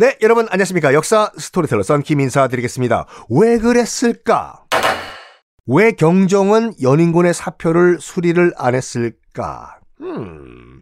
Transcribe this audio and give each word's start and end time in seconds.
네, 0.00 0.16
여러분 0.22 0.46
안녕하십니까. 0.48 0.94
역사 0.94 1.30
스토리텔러 1.36 1.82
썬킴 1.82 2.20
인사드리겠습니다. 2.20 3.04
왜 3.28 3.58
그랬을까? 3.58 4.64
왜 5.66 5.92
경종은 5.92 6.72
연잉군의 6.80 7.34
사표를 7.34 7.98
수리를 8.00 8.50
안 8.56 8.74
했을까? 8.74 9.78
음, 10.00 10.80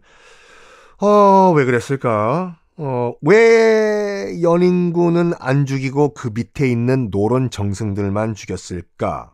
어, 1.01 1.51
왜 1.53 1.65
그랬을까? 1.65 2.59
어, 2.77 3.13
왜 3.21 4.41
연잉군은 4.41 5.33
안 5.37 5.65
죽이고 5.65 6.13
그 6.13 6.29
밑에 6.33 6.71
있는 6.71 7.09
노론 7.11 7.49
정승들만 7.49 8.35
죽였을까? 8.35 9.33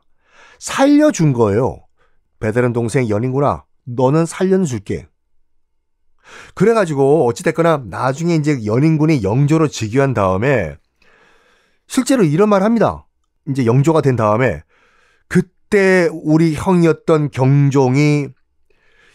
살려준 0.57 1.31
거예요. 1.33 1.85
베테랑 2.39 2.73
동생 2.73 3.07
연인구나. 3.07 3.65
너는 3.83 4.25
살려줄게. 4.25 5.09
그래가지고 6.53 7.27
어찌됐거나 7.27 7.85
나중에 7.89 8.35
이제 8.35 8.65
연인군이 8.65 9.23
영조로 9.23 9.67
즉위한 9.67 10.13
다음에 10.13 10.77
실제로 11.87 12.23
이런 12.23 12.49
말 12.49 12.63
합니다. 12.63 13.05
이제 13.47 13.65
영조가 13.65 14.01
된 14.01 14.15
다음에 14.15 14.63
그때 15.27 16.09
우리 16.11 16.55
형이었던 16.55 17.31
경종이 17.31 18.29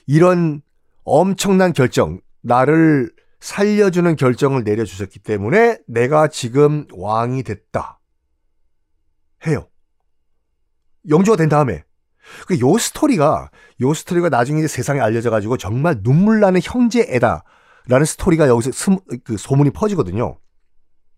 이런 0.06 0.62
엄청난 1.04 1.72
결정, 1.72 2.20
나를 2.42 3.10
살려주는 3.40 4.16
결정을 4.16 4.64
내려주셨기 4.64 5.20
때문에 5.20 5.78
내가 5.86 6.28
지금 6.28 6.86
왕이 6.92 7.42
됐다. 7.42 8.00
해요. 9.46 9.66
영조가 11.08 11.36
된 11.36 11.48
다음에 11.48 11.82
그 11.82 11.89
요 12.60 12.78
스토리가 12.78 13.50
요 13.80 13.94
스토리가 13.94 14.28
나중에 14.28 14.66
세상에 14.66 15.00
알려져 15.00 15.30
가지고 15.30 15.56
정말 15.56 16.02
눈물 16.02 16.40
나는 16.40 16.60
형제애다라는 16.62 18.04
스토리가 18.06 18.48
여기서 18.48 18.72
스, 18.72 18.90
그 19.24 19.36
소문이 19.36 19.70
퍼지거든요. 19.70 20.38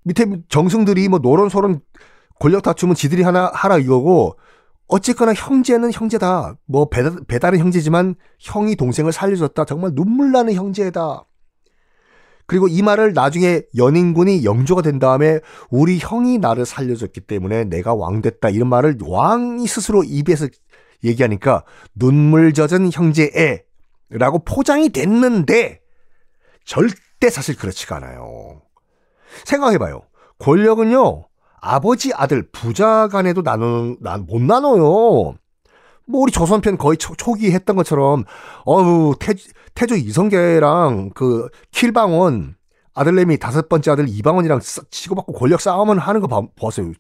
밑에 0.05 0.27
정승들이 0.49 1.09
뭐 1.09 1.19
노론소론 1.19 1.81
권력 2.41 2.63
다투면 2.63 2.95
지들이나 2.95 3.51
하라 3.55 3.79
이거고 3.79 4.37
어쨌거나 4.89 5.33
형제는 5.33 5.93
형제다. 5.93 6.57
뭐 6.67 6.89
배달, 6.89 7.17
배다른 7.27 7.59
형제지만 7.59 8.15
형이 8.41 8.77
동생을 8.77 9.13
살려줬다. 9.13 9.65
정말 9.65 9.95
눈물 9.95 10.33
나는 10.33 10.55
형제다. 10.55 11.25
그리고 12.47 12.69
이 12.69 12.83
말을 12.83 13.15
나중에 13.15 13.63
연잉군이 13.77 14.45
영조가 14.45 14.83
된 14.83 14.99
다음에 14.99 15.41
우리 15.71 15.99
형이 15.99 16.39
나를 16.39 16.67
살려줬기 16.67 17.23
때문에 17.23 17.65
내가 17.65 17.95
왕 17.95 18.21
됐다. 18.21 18.51
이런 18.51 18.69
말을 18.69 18.99
왕이 19.01 19.67
스스로 19.67 20.05
입에서 20.05 20.49
얘기하니까 21.05 21.65
눈물 21.95 22.53
젖은 22.53 22.91
형제 22.93 23.31
애라고 24.11 24.41
포장이 24.45 24.91
됐는데 24.91 25.81
절대 26.65 27.31
사실 27.31 27.57
그렇지가 27.57 27.97
않아요. 27.97 28.63
생각해봐요. 29.45 30.03
권력은요, 30.39 31.27
아버지, 31.61 32.13
아들, 32.13 32.49
부자 32.51 33.09
간에도 33.09 33.43
나누, 33.43 33.97
못 34.27 34.43
나눠요. 34.43 35.35
뭐, 36.05 36.21
우리 36.21 36.33
조선편 36.33 36.79
거의 36.79 36.99
초, 36.99 37.15
초기 37.15 37.53
했던 37.53 37.77
것처럼, 37.77 38.25
어우, 38.65 39.15
태, 39.19 39.35
태조 39.75 39.95
이성계랑 39.95 41.11
그, 41.15 41.49
킬방원, 41.71 42.57
아들내미 42.95 43.39
다섯 43.39 43.69
번째 43.69 43.93
아들 43.93 44.09
이방원이랑 44.09 44.61
치고받고 44.91 45.33
권력 45.33 45.61
싸움을 45.61 45.99
하는 45.99 46.21
거 46.21 46.27
봐, 46.27 46.43
보세요. 46.57 46.93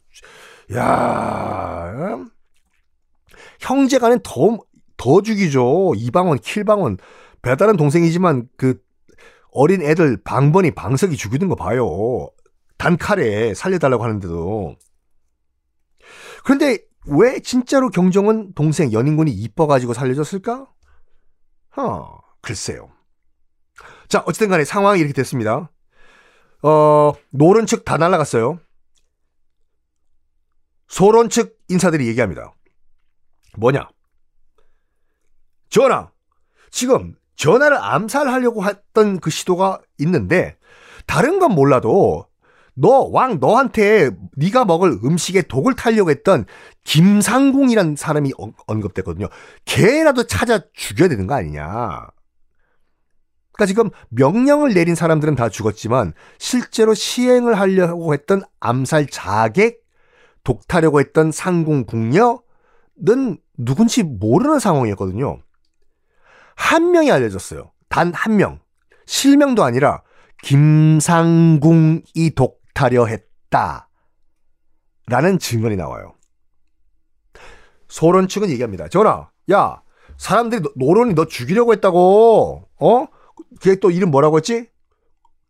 야 0.74 2.18
형제 3.62 3.98
간엔 3.98 4.20
더, 4.22 4.58
더 4.96 5.22
죽이죠. 5.22 5.92
이방원, 5.96 6.38
킬방원. 6.38 6.98
배달은 7.42 7.76
동생이지만 7.76 8.48
그 8.56 8.80
어린 9.52 9.82
애들 9.82 10.22
방번이 10.24 10.72
방석이 10.72 11.16
죽이는 11.16 11.48
거 11.48 11.54
봐요. 11.54 12.28
단 12.76 12.96
칼에 12.96 13.54
살려달라고 13.54 14.02
하는데도. 14.02 14.76
그런데 16.44 16.78
왜 17.06 17.40
진짜로 17.40 17.88
경정은 17.88 18.54
동생 18.54 18.92
연인군이 18.92 19.30
이뻐가지고 19.30 19.94
살려줬을까? 19.94 20.66
어, 21.76 22.18
글쎄요. 22.40 22.90
자, 24.08 24.22
어쨌든 24.26 24.48
간에 24.48 24.64
상황이 24.64 24.98
이렇게 25.00 25.12
됐습니다. 25.14 25.70
어, 26.62 27.12
노론 27.30 27.66
측 27.66 27.84
다 27.84 27.96
날라갔어요. 27.96 28.58
소론 30.88 31.28
측 31.30 31.58
인사들이 31.68 32.06
얘기합니다. 32.08 32.52
뭐냐? 33.56 33.88
전하, 35.70 36.10
지금 36.70 37.14
전하를 37.36 37.76
암살하려고 37.78 38.64
했던 38.64 39.20
그 39.20 39.30
시도가 39.30 39.80
있는데 39.98 40.56
다른 41.06 41.38
건 41.38 41.52
몰라도 41.52 42.26
너 42.74 43.08
왕 43.10 43.38
너한테 43.38 44.10
네가 44.36 44.64
먹을 44.64 44.98
음식에 45.04 45.42
독을 45.42 45.74
타려고 45.74 46.10
했던 46.10 46.46
김상궁이란 46.84 47.96
사람이 47.96 48.32
언급됐거든요. 48.66 49.28
걔라도 49.66 50.24
찾아 50.26 50.60
죽여야 50.72 51.08
되는 51.08 51.26
거 51.26 51.34
아니냐. 51.34 52.06
그러니까 53.52 53.66
지금 53.66 53.90
명령을 54.08 54.72
내린 54.72 54.94
사람들은 54.94 55.34
다 55.34 55.50
죽었지만 55.50 56.14
실제로 56.38 56.94
시행을 56.94 57.58
하려고 57.58 58.14
했던 58.14 58.42
암살 58.60 59.08
자객, 59.08 59.82
독타려고 60.42 61.00
했던 61.00 61.30
상궁 61.30 61.84
궁녀, 61.84 62.40
는 63.04 63.38
누군지 63.58 64.02
모르는 64.04 64.58
상황이었거든요. 64.60 65.40
한 66.54 66.92
명이 66.92 67.10
알려졌어요. 67.10 67.72
단 67.88 68.12
한 68.14 68.36
명. 68.36 68.60
실명도 69.06 69.64
아니라 69.64 70.02
김상궁이 70.44 72.30
독타려 72.36 73.06
했다. 73.06 73.88
라는 75.08 75.38
증언이 75.38 75.76
나와요. 75.76 76.14
소론 77.88 78.28
측은 78.28 78.48
얘기합니다. 78.50 78.88
전하, 78.88 79.28
야, 79.50 79.82
사람들이 80.16 80.62
노론이 80.76 81.14
너 81.14 81.26
죽이려고 81.26 81.72
했다고. 81.72 82.68
어? 82.80 83.06
그게 83.60 83.76
또 83.80 83.90
이름 83.90 84.10
뭐라고 84.10 84.36
했지? 84.38 84.68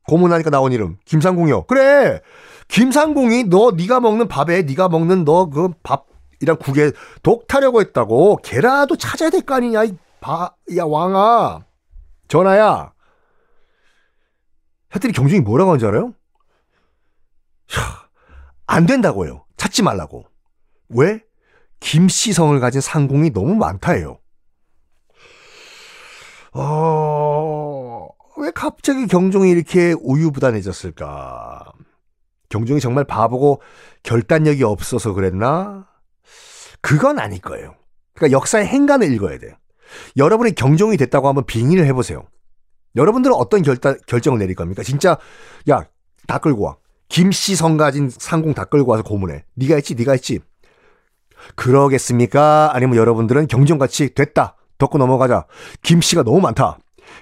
고문하니까 0.09 0.51
나온 0.51 0.73
이름 0.73 0.97
김상궁이요. 1.05 1.67
그래. 1.67 2.21
김상궁이 2.69 3.45
너 3.45 3.73
네가 3.73 4.01
먹는 4.01 4.27
밥에 4.29 4.63
네가 4.63 4.89
먹는 4.89 5.25
너 5.25 5.47
그 5.51 5.69
밥 5.83 6.07
이랑 6.43 6.57
국에 6.59 6.91
독 7.23 7.47
타려고 7.47 7.81
했다고 7.81 8.39
걔라도 8.43 8.97
찾아야 8.97 9.31
될 9.31 9.43
거 9.43 9.55
아니냐 9.55 9.85
이 9.85 9.97
바, 10.21 10.55
야 10.77 10.85
왕아 10.85 11.65
전하야 12.29 12.93
했더니 14.95 15.13
경중이 15.15 15.41
뭐라고 15.41 15.71
하는지 15.71 15.87
알아요? 15.87 16.09
야, 17.75 18.09
안 18.67 18.87
된다고요 18.87 19.45
찾지 19.57 19.83
말라고 19.83 20.27
왜? 20.91 21.23
김씨성을 21.81 22.59
가진 22.61 22.81
상공이 22.81 23.31
너무 23.33 23.55
많다예요 23.55 24.19
어, 26.55 28.09
왜 28.37 28.51
갑자기 28.51 29.07
경종이 29.07 29.51
이렇게 29.51 29.95
우유부단해졌을까? 30.01 31.73
경종이 32.51 32.81
정말 32.81 33.05
바보고 33.05 33.63
결단력이 34.03 34.63
없어서 34.63 35.15
그랬나? 35.15 35.89
그건 36.83 37.19
아닐 37.19 37.41
거예요. 37.41 37.75
그러니까 38.15 38.37
역사의 38.37 38.67
행간을 38.67 39.11
읽어야 39.13 39.39
돼요. 39.39 39.55
여러분이 40.17 40.55
경종이 40.55 40.97
됐다고 40.97 41.29
한번 41.29 41.45
빙의를 41.47 41.87
해보세요. 41.87 42.25
여러분들은 42.97 43.35
어떤 43.35 43.63
결단, 43.63 43.97
결정을 44.07 44.39
내릴 44.39 44.55
겁니까? 44.55 44.83
진짜, 44.83 45.17
야, 45.71 45.87
다 46.27 46.39
끌고 46.39 46.63
와. 46.63 46.77
김씨 47.09 47.57
성가진 47.57 48.11
상공 48.11 48.55
다 48.55 48.65
끌고 48.65 48.91
와서 48.91 49.03
고문해. 49.03 49.45
네가 49.55 49.77
했지, 49.77 49.95
네가 49.95 50.13
했지. 50.13 50.41
그러겠습니까? 51.57 52.71
아니면 52.75 52.97
여러분들은 52.97 53.49
경종같이 53.49 54.15
됐다. 54.15 54.57
덮고 54.79 54.99
넘어가자. 54.99 55.47
김씨가 55.83 56.23
너무 56.23 56.41
많다. 56.41 56.79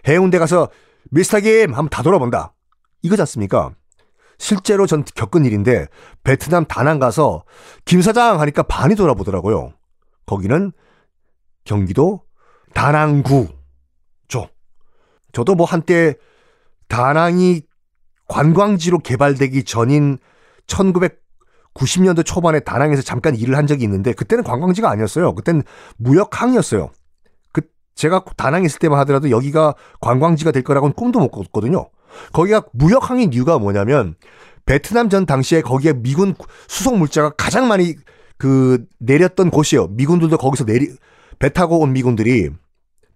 해운대 0.07 0.39
가서 0.39 0.69
미스터 1.11 1.41
김 1.41 1.71
한번 1.75 1.89
다 1.89 2.03
돌아본다. 2.03 2.55
이거지 3.03 3.23
않습니까? 3.23 3.73
실제로 4.41 4.87
전 4.87 5.05
겪은 5.05 5.45
일인데 5.45 5.87
베트남 6.25 6.65
다낭 6.65 6.99
가서 6.99 7.45
김 7.85 8.01
사장 8.01 8.41
하니까 8.41 8.63
반이 8.63 8.95
돌아보더라고요. 8.95 9.75
거기는 10.25 10.73
경기도 11.65 12.23
다낭구죠. 12.73 13.51
저도 15.33 15.55
뭐 15.55 15.67
한때 15.67 16.15
다낭이 16.89 17.61
관광지로 18.29 19.01
개발되기 19.01 19.65
전인 19.65 20.17
1990년도 20.67 22.25
초반에 22.25 22.61
다낭에서 22.61 23.03
잠깐 23.03 23.37
일을 23.37 23.59
한 23.59 23.67
적이 23.67 23.85
있는데 23.85 24.15
그때는 24.15 24.43
관광지가 24.43 24.91
아니었어요. 24.91 25.35
그때는 25.35 25.63
무역항이었어요. 25.99 26.91
그 27.53 27.61
제가 27.95 28.25
다낭에 28.39 28.65
있을 28.65 28.79
때만 28.79 28.99
하더라도 29.01 29.31
여기가 29.31 29.75
관광지가 30.01 30.51
될 30.51 30.63
거라고는 30.63 30.95
꿈도 30.95 31.19
못 31.21 31.31
꿨거든요. 31.31 31.91
거기가 32.33 32.65
무역항인 32.73 33.33
이유가 33.33 33.59
뭐냐면 33.59 34.15
베트남 34.67 35.09
전 35.09 35.27
당시에 35.27 35.63
거기에 35.63 35.95
미군 35.95 36.35
수송 36.69 36.99
물자가 36.99 37.31
가장 37.31 37.69
많이 37.69 37.95
그 38.39 38.85
내렸던 38.99 39.51
곳이에요. 39.51 39.89
미군들도 39.89 40.39
거기서 40.39 40.65
내리 40.65 40.89
배 41.39 41.49
타고 41.49 41.81
온 41.81 41.93
미군들이 41.93 42.51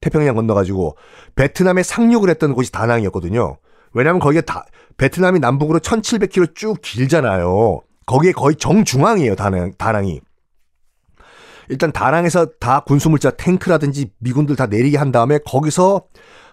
태평양 0.00 0.34
건너가지고 0.34 0.96
베트남에 1.34 1.82
상륙을 1.82 2.28
했던 2.28 2.52
곳이 2.54 2.70
다낭이었거든요. 2.72 3.56
왜냐하면 3.92 4.20
거기가 4.20 4.42
다 4.42 4.66
베트남이 4.96 5.40
남북으로 5.40 5.78
1,700km 5.80 6.54
쭉 6.54 6.76
길잖아요. 6.82 7.80
거기에 8.06 8.32
거의 8.32 8.56
정중앙이에요. 8.56 9.34
다낭 9.34 9.72
다낭이. 9.78 10.20
일단 11.70 11.92
다낭에서 11.92 12.46
다 12.60 12.80
군수물자 12.80 13.30
탱크라든지 13.30 14.10
미군들 14.18 14.56
다 14.56 14.66
내리게 14.66 14.98
한 14.98 15.12
다음에 15.12 15.38
거기서 15.38 16.02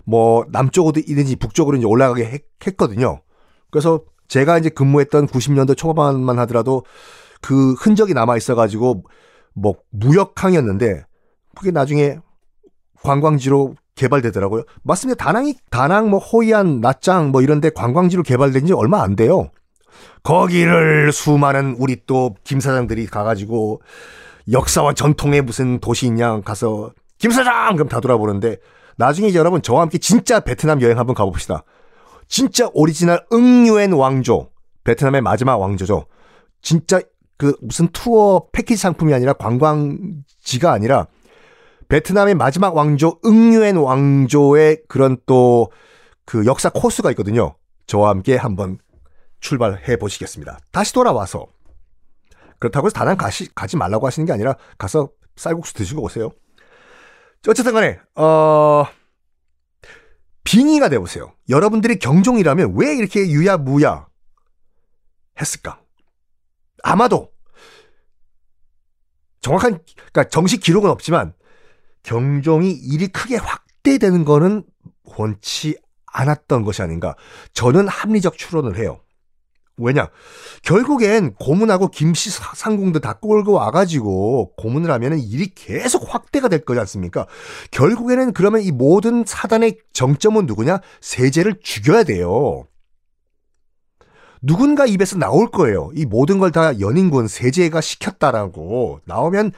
뭐 0.06 0.46
남쪽으로든지 0.50 1.36
북쪽으로 1.36 1.78
이제 1.78 1.86
올라가게 1.86 2.26
했, 2.26 2.42
했거든요. 2.66 3.22
그래서 3.70 4.02
제가 4.28 4.58
이제 4.58 4.70
근무했던 4.70 5.28
90년대 5.28 5.76
초반만 5.78 6.40
하더라도 6.40 6.84
그 7.42 7.74
흔적이 7.74 8.14
남아 8.14 8.38
있어가지고 8.38 9.04
뭐 9.54 9.76
무역항이었는데 9.92 11.04
그게 11.56 11.72
나중에 11.72 12.18
관광지로 13.04 13.76
개발되더라고요. 13.96 14.64
맞습니다. 14.84 15.24
다낭이 15.24 15.56
다낭 15.70 16.10
뭐 16.10 16.20
호이안 16.20 16.80
낮장 16.82 17.32
뭐 17.32 17.42
이런데 17.42 17.70
관광지로 17.70 18.24
개발된 18.24 18.66
지 18.66 18.74
얼마 18.74 19.02
안 19.02 19.16
돼요. 19.16 19.50
거기를 20.24 21.12
수많은 21.12 21.76
우리 21.78 22.06
또 22.06 22.34
김 22.44 22.60
사장들이 22.60 23.08
가가지고 23.08 23.82
역사와 24.52 24.94
전통의 24.94 25.42
무슨 25.42 25.80
도시냐 25.80 26.42
가서 26.42 26.92
김 27.18 27.32
사장 27.32 27.76
그럼 27.76 27.88
다 27.88 28.00
돌아보는데 28.00 28.58
나중에 29.02 29.28
이제 29.28 29.38
여러분 29.38 29.62
저와 29.62 29.82
함께 29.82 29.98
진짜 29.98 30.40
베트남 30.40 30.82
여행 30.82 30.98
한번 30.98 31.16
가봅시다. 31.16 31.64
진짜 32.28 32.70
오리지널 32.74 33.26
응우옌 33.32 33.94
왕조. 33.94 34.50
베트남의 34.84 35.22
마지막 35.22 35.58
왕조죠. 35.58 36.06
진짜 36.62 37.02
그 37.38 37.56
무슨 37.62 37.88
투어 37.90 38.48
패키지 38.52 38.82
상품이 38.82 39.14
아니라 39.14 39.34
관광지가 39.34 40.72
아니라 40.72 41.08
베트남의 41.90 42.36
마지막 42.36 42.76
왕조 42.76 43.20
응우옌 43.26 43.78
왕조의 43.78 44.84
그런 44.88 45.18
또 45.26 45.70
그 46.32 46.46
역사 46.46 46.70
코스가 46.70 47.10
있거든요. 47.12 47.56
저와 47.88 48.10
함께 48.10 48.38
한번 48.38 48.78
출발해 49.42 49.98
보시겠습니다. 49.98 50.60
다시 50.72 50.94
돌아와서 50.94 51.46
그렇다고 52.58 52.88
해서 52.88 52.94
다낭 52.94 53.18
가시, 53.18 53.54
가지 53.54 53.76
말라고 53.76 54.08
하시는 54.08 54.26
게 54.26 54.32
아니라 54.32 54.56
가서 54.78 55.10
쌀국수 55.36 55.74
드시고 55.74 56.02
오세요. 56.02 56.30
어쨌든 57.48 57.74
간에 57.74 58.00
어 58.16 58.86
빙의가 60.44 60.90
되어보세요. 60.90 61.34
여러분들이 61.50 61.98
경종이라면 62.00 62.74
왜 62.76 62.96
이렇게 62.96 63.30
유야무야 63.30 64.08
했을까? 65.40 65.82
아마도 66.84 67.32
정확한 69.42 69.80
그러니까 69.96 70.30
정식 70.30 70.62
기록은 70.62 70.90
없지만 70.90 71.34
경종이 72.04 72.72
일이 72.72 73.08
크게 73.08 73.38
확대되는 73.38 74.26
거는 74.26 74.64
원치 75.04 75.78
않았던 76.06 76.64
것이 76.64 76.82
아닌가. 76.82 77.16
저는 77.54 77.88
합리적 77.88 78.38
추론을 78.38 78.78
해요. 78.78 79.02
왜냐? 79.78 80.10
결국엔 80.64 81.34
고문하고 81.36 81.88
김씨 81.90 82.30
상공도 82.30 83.00
다 83.00 83.14
끌고 83.14 83.54
와가지고 83.54 84.54
고문을 84.56 84.92
하면은 84.92 85.20
일이 85.20 85.48
계속 85.56 86.14
확대가 86.14 86.48
될 86.50 86.64
거지 86.66 86.80
않습니까? 86.82 87.26
결국에는 87.72 88.34
그러면 88.34 88.62
이 88.62 88.72
모든 88.72 89.24
사단의 89.26 89.80
정점은 89.94 90.46
누구냐? 90.46 90.82
세제를 91.02 91.60
죽여야 91.64 92.04
돼요. 92.04 92.66
누군가 94.42 94.86
입에서 94.86 95.18
나올 95.18 95.50
거예요. 95.52 95.92
이 95.96 96.06
모든 96.06 96.40
걸 96.40 96.52
다 96.52 96.80
연인군 96.80 97.28
세제가 97.28 97.80
시켰다라고 97.80 99.00
나오면 99.06 99.52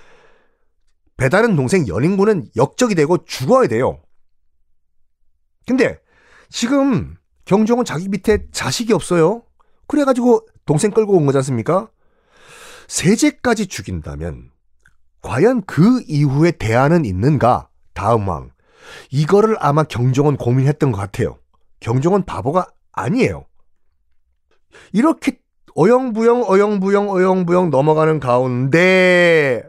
배다른 1.18 1.56
동생 1.56 1.88
연인군은 1.88 2.48
역적이 2.56 2.96
되고 2.96 3.24
죽어야 3.26 3.68
돼요. 3.68 4.02
근데 5.66 5.98
지금 6.50 7.16
경종은 7.46 7.86
자기 7.86 8.10
밑에 8.10 8.46
자식이 8.52 8.94
없어요. 8.94 9.44
그래가지고 9.88 10.48
동생 10.66 10.92
끌고 10.92 11.14
온 11.14 11.26
거지 11.26 11.38
않습니까? 11.40 11.90
세제까지 12.88 13.68
죽인다면 13.68 14.52
과연 15.22 15.64
그 15.66 16.02
이후에 16.08 16.52
대안은 16.52 17.06
있는가? 17.06 17.70
다음 17.94 18.28
왕. 18.28 18.52
이거를 19.10 19.56
아마 19.60 19.84
경종은 19.84 20.38
고민했던 20.38 20.92
것 20.92 20.98
같아요. 21.00 21.38
경종은 21.80 22.26
바보가 22.26 22.68
아니에요. 22.92 23.46
이렇게 24.92 25.40
어영부영 25.76 26.44
어영부영 26.48 27.10
어영부영 27.10 27.70
넘어가는 27.70 28.20
가운데 28.20 29.64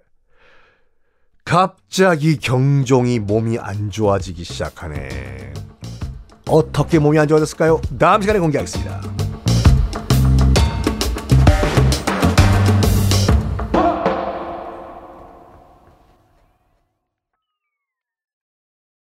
갑자기 1.44 2.36
경종이 2.38 3.18
몸이 3.18 3.58
안 3.58 3.90
좋아지기 3.90 4.44
시작하네. 4.44 5.54
어떻게 6.48 6.98
몸이 6.98 7.18
안 7.18 7.28
좋아졌을까요? 7.28 7.80
다음 7.98 8.20
시간에 8.20 8.38
공개하겠습니다. 8.38 9.13